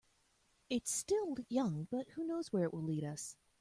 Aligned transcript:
It's 0.67 0.91
still 0.91 1.35
young, 1.47 1.87
but 1.91 2.09
who 2.15 2.23
knows 2.25 2.51
where 2.51 2.63
it 2.63 2.73
will 2.73 2.81
lead 2.81 3.03
us. 3.03 3.35